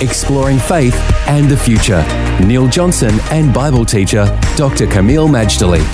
Exploring 0.00 0.58
faith 0.58 0.94
and 1.28 1.50
the 1.50 1.56
future. 1.56 2.02
Neil 2.46 2.66
Johnson 2.68 3.12
and 3.30 3.52
Bible 3.52 3.84
teacher 3.84 4.24
Dr. 4.56 4.86
Kameel 4.86 5.28
Majdali. 5.28 5.84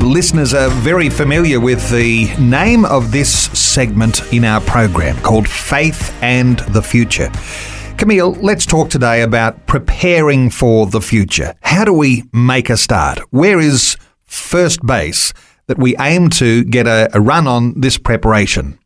Listeners 0.00 0.54
are 0.54 0.70
very 0.70 1.10
familiar 1.10 1.58
with 1.58 1.90
the 1.90 2.32
name 2.38 2.84
of 2.84 3.10
this 3.10 3.50
segment 3.58 4.32
in 4.32 4.44
our 4.44 4.60
program 4.60 5.16
called 5.22 5.48
Faith 5.48 6.16
and 6.22 6.60
the 6.70 6.80
Future. 6.80 7.30
Kameel, 7.96 8.40
let's 8.40 8.64
talk 8.64 8.90
today 8.90 9.22
about 9.22 9.66
preparing 9.66 10.50
for 10.50 10.86
the 10.86 11.00
future. 11.00 11.54
How 11.62 11.84
do 11.84 11.92
we 11.92 12.22
make 12.32 12.70
a 12.70 12.76
start? 12.76 13.18
Where 13.30 13.58
is 13.58 13.96
first 14.24 14.86
base 14.86 15.32
that 15.66 15.78
we 15.78 15.96
aim 15.98 16.30
to 16.30 16.62
get 16.62 16.86
a, 16.86 17.10
a 17.12 17.20
run 17.20 17.48
on 17.48 17.80
this 17.80 17.98
preparation? 17.98 18.78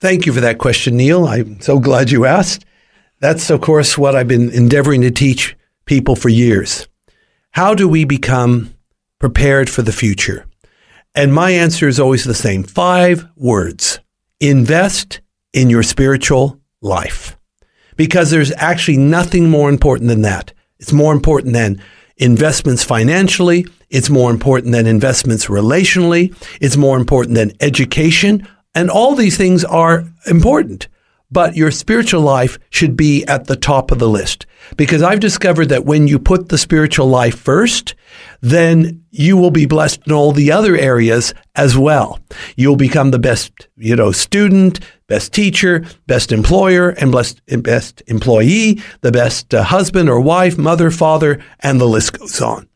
Thank 0.00 0.24
you 0.24 0.32
for 0.32 0.40
that 0.40 0.56
question, 0.56 0.96
Neil. 0.96 1.26
I'm 1.26 1.60
so 1.60 1.78
glad 1.78 2.10
you 2.10 2.24
asked. 2.24 2.64
That's, 3.20 3.48
of 3.50 3.60
course, 3.60 3.96
what 3.96 4.14
I've 4.14 4.28
been 4.28 4.50
endeavoring 4.50 5.00
to 5.02 5.10
teach 5.10 5.56
people 5.86 6.16
for 6.16 6.28
years. 6.28 6.86
How 7.52 7.74
do 7.74 7.88
we 7.88 8.04
become 8.04 8.74
prepared 9.18 9.70
for 9.70 9.82
the 9.82 9.92
future? 9.92 10.46
And 11.14 11.32
my 11.32 11.50
answer 11.50 11.88
is 11.88 11.98
always 11.98 12.24
the 12.24 12.34
same 12.34 12.62
five 12.62 13.26
words 13.36 14.00
invest 14.38 15.22
in 15.54 15.70
your 15.70 15.82
spiritual 15.82 16.60
life. 16.82 17.38
Because 17.96 18.30
there's 18.30 18.52
actually 18.58 18.98
nothing 18.98 19.48
more 19.48 19.70
important 19.70 20.08
than 20.08 20.20
that. 20.22 20.52
It's 20.78 20.92
more 20.92 21.14
important 21.14 21.54
than 21.54 21.80
investments 22.18 22.84
financially. 22.84 23.66
It's 23.88 24.10
more 24.10 24.30
important 24.30 24.72
than 24.72 24.86
investments 24.86 25.46
relationally. 25.46 26.36
It's 26.60 26.76
more 26.76 26.98
important 26.98 27.36
than 27.36 27.52
education. 27.60 28.46
And 28.74 28.90
all 28.90 29.14
these 29.14 29.38
things 29.38 29.64
are 29.64 30.04
important 30.26 30.88
but 31.30 31.56
your 31.56 31.70
spiritual 31.70 32.20
life 32.20 32.58
should 32.70 32.96
be 32.96 33.24
at 33.24 33.46
the 33.46 33.56
top 33.56 33.90
of 33.90 33.98
the 33.98 34.08
list. 34.08 34.46
Because 34.76 35.02
I've 35.02 35.20
discovered 35.20 35.68
that 35.68 35.84
when 35.84 36.08
you 36.08 36.18
put 36.18 36.48
the 36.48 36.58
spiritual 36.58 37.08
life 37.08 37.38
first, 37.38 37.94
then 38.40 39.04
you 39.10 39.36
will 39.36 39.50
be 39.50 39.66
blessed 39.66 40.06
in 40.06 40.12
all 40.12 40.32
the 40.32 40.52
other 40.52 40.76
areas 40.76 41.34
as 41.54 41.76
well. 41.76 42.20
You'll 42.56 42.76
become 42.76 43.10
the 43.10 43.18
best, 43.18 43.68
you 43.76 43.96
know, 43.96 44.12
student, 44.12 44.80
best 45.08 45.32
teacher, 45.32 45.84
best 46.06 46.32
employer, 46.32 46.90
and 46.90 47.12
best, 47.12 47.40
best 47.62 48.02
employee, 48.06 48.80
the 49.00 49.12
best 49.12 49.54
uh, 49.54 49.62
husband 49.62 50.08
or 50.08 50.20
wife, 50.20 50.58
mother, 50.58 50.90
father, 50.90 51.42
and 51.60 51.80
the 51.80 51.86
list 51.86 52.18
goes 52.18 52.40
on. 52.40 52.68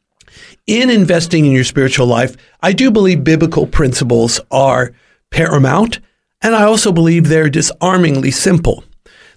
In 0.66 0.90
investing 0.90 1.46
in 1.46 1.52
your 1.52 1.64
spiritual 1.64 2.06
life, 2.06 2.36
I 2.60 2.72
do 2.72 2.90
believe 2.90 3.24
biblical 3.24 3.66
principles 3.66 4.40
are 4.50 4.92
paramount 5.30 6.00
and 6.42 6.54
I 6.54 6.64
also 6.64 6.92
believe 6.92 7.28
they're 7.28 7.50
disarmingly 7.50 8.30
simple. 8.30 8.84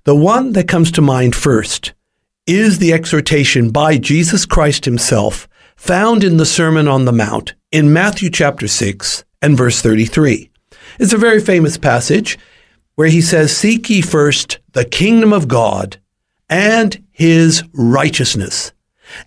The 0.06 0.16
one 0.16 0.54
that 0.54 0.68
comes 0.68 0.92
to 0.94 1.02
mind 1.02 1.36
first 1.36 1.94
is 2.46 2.80
the 2.80 2.94
exhortation 2.94 3.70
by 3.70 3.98
Jesus 3.98 4.46
Christ 4.46 4.86
himself 4.86 5.48
found 5.76 6.24
in 6.24 6.38
the 6.38 6.46
Sermon 6.46 6.88
on 6.88 7.06
the 7.06 7.12
Mount 7.12 7.54
in 7.72 7.94
Matthew 7.94 8.30
chapter 8.30 8.68
6 8.68 9.24
and 9.42 9.58
verse 9.58 9.82
33. 9.82 10.50
It's 11.00 11.14
a 11.14 11.18
very 11.18 11.40
famous 11.40 11.78
passage 11.78 12.38
where 12.96 13.08
he 13.08 13.22
says, 13.22 13.56
Seek 13.56 13.90
ye 13.90 14.02
first 14.02 14.60
the 14.74 14.86
kingdom 14.86 15.34
of 15.34 15.48
God 15.48 15.98
and 16.50 17.04
his 17.12 17.64
righteousness, 17.74 18.74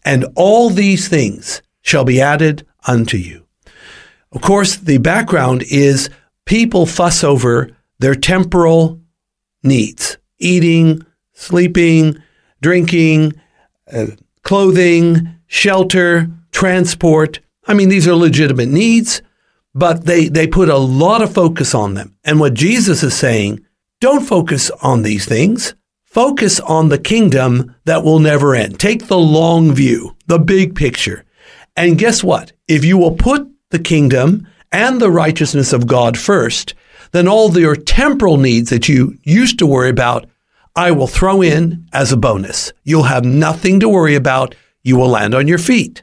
and 0.05 0.27
all 0.35 0.71
these 0.71 1.09
things 1.09 1.63
shall 1.83 2.05
be 2.05 2.21
added 2.21 2.67
unto 2.87 3.17
you. 3.17 3.47
Of 4.33 4.43
course, 4.43 4.77
the 4.77 4.99
background 4.99 5.65
is 5.71 6.11
people 6.45 6.87
fuss 6.87 7.25
over 7.25 7.76
their 7.99 8.15
temporal 8.15 9.01
needs 9.63 10.19
eating, 10.39 11.05
sleeping, 11.33 12.23
drinking, 12.61 13.33
uh, 13.93 14.07
clothing, 14.43 15.29
shelter, 15.47 16.29
transport. 16.53 17.41
I 17.67 17.75
mean, 17.75 17.89
these 17.89 18.07
are 18.07 18.15
legitimate 18.15 18.69
needs, 18.69 19.23
but 19.75 20.05
they, 20.05 20.29
they 20.29 20.47
put 20.47 20.69
a 20.69 20.77
lot 20.77 21.23
of 21.23 21.33
focus 21.33 21.75
on 21.75 21.95
them. 21.95 22.17
And 22.25 22.39
what 22.39 22.55
Jesus 22.55 23.03
is 23.03 23.17
saying, 23.17 23.65
don't 24.01 24.27
focus 24.27 24.71
on 24.83 25.03
these 25.03 25.27
things. 25.27 25.75
Focus 26.05 26.61
on 26.61 26.89
the 26.89 26.99
kingdom 26.99 27.75
that 27.85 28.03
will 28.03 28.19
never 28.19 28.55
end. 28.55 28.79
Take 28.79 29.07
the 29.07 29.19
long 29.19 29.73
view, 29.73 30.17
the 30.27 30.39
big 30.39 30.75
picture. 30.75 31.25
And 31.77 31.99
guess 31.99 32.25
what? 32.25 32.53
If 32.69 32.85
you 32.85 32.97
will 32.97 33.17
put 33.17 33.47
the 33.71 33.79
kingdom 33.79 34.47
and 34.73 35.01
the 35.01 35.11
righteousness 35.11 35.73
of 35.73 35.87
God 35.87 36.17
first, 36.17 36.75
then 37.17 37.29
all 37.29 37.57
your 37.59 37.77
temporal 37.77 38.37
needs 38.37 38.69
that 38.71 38.89
you 38.89 39.17
used 39.23 39.59
to 39.59 39.67
worry 39.67 39.89
about, 39.89 40.29
I 40.75 40.91
will 40.91 41.07
throw 41.07 41.41
in 41.41 41.89
as 41.93 42.11
a 42.13 42.17
bonus. 42.17 42.73
You'll 42.85 43.05
have 43.05 43.25
nothing 43.25 43.81
to 43.81 43.89
worry 43.89 44.15
about. 44.15 44.55
You 44.83 44.99
will 44.99 45.09
land 45.09 45.35
on 45.35 45.49
your 45.49 45.59
feet. 45.59 46.03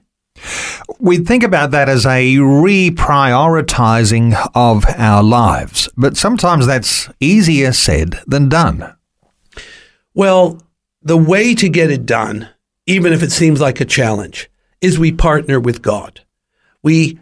We 1.00 1.20
think 1.20 1.44
about 1.44 1.72
that 1.72 1.88
as 1.88 2.06
a 2.06 2.36
reprioritizing 2.36 4.36
of 4.56 4.84
our 4.98 5.24
lives, 5.24 5.88
but 5.96 6.18
sometimes 6.18 6.66
that's 6.66 7.08
easier 7.20 7.72
said 7.72 8.20
than 8.26 8.50
done. 8.50 8.96
Well, 10.14 10.62
the 11.02 11.18
way 11.18 11.56
to 11.56 11.70
get 11.70 11.92
it 11.92 12.06
done, 12.06 12.50
even 12.88 13.14
if 13.14 13.24
it 13.24 13.32
seems 13.32 13.62
like 13.62 13.80
a 13.80 13.86
challenge, 13.86 14.50
is 14.82 14.98
we 14.98 15.12
partner 15.12 15.60
with 15.60 15.82
God. 15.82 16.22
We 16.82 17.20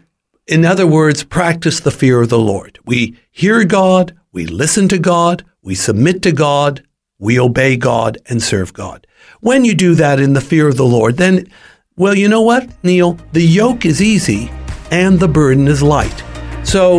in 0.52 0.66
other 0.66 0.86
words, 0.86 1.24
practice 1.24 1.80
the 1.80 1.90
fear 1.90 2.20
of 2.20 2.28
the 2.28 2.38
Lord. 2.38 2.78
We 2.84 3.16
hear 3.30 3.64
God, 3.64 4.14
we 4.32 4.44
listen 4.44 4.86
to 4.88 4.98
God, 4.98 5.46
we 5.62 5.74
submit 5.74 6.20
to 6.24 6.32
God, 6.32 6.86
we 7.18 7.40
obey 7.40 7.78
God 7.78 8.18
and 8.26 8.42
serve 8.42 8.74
God. 8.74 9.06
When 9.40 9.64
you 9.64 9.74
do 9.74 9.94
that 9.94 10.20
in 10.20 10.34
the 10.34 10.42
fear 10.42 10.68
of 10.68 10.76
the 10.76 10.84
Lord, 10.84 11.16
then, 11.16 11.50
well, 11.96 12.14
you 12.14 12.28
know 12.28 12.42
what, 12.42 12.68
Neil? 12.84 13.18
The 13.32 13.40
yoke 13.40 13.86
is 13.86 14.02
easy 14.02 14.50
and 14.90 15.18
the 15.18 15.26
burden 15.26 15.68
is 15.68 15.82
light. 15.82 16.22
So, 16.64 16.98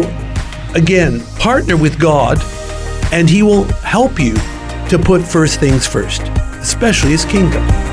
again, 0.74 1.20
partner 1.38 1.78
with 1.78 2.00
God 2.00 2.40
and 3.14 3.30
He 3.30 3.44
will 3.44 3.66
help 3.84 4.20
you 4.20 4.34
to 4.90 5.00
put 5.00 5.22
first 5.22 5.60
things 5.60 5.86
first, 5.86 6.24
especially 6.58 7.12
His 7.12 7.24
kingdom. 7.24 7.93